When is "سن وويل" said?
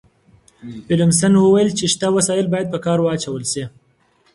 1.19-1.69